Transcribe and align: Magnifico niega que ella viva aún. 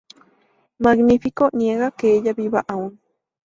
Magnifico 0.79 1.43
niega 1.59 1.91
que 1.99 2.15
ella 2.17 2.33
viva 2.33 2.65
aún. 2.67 2.99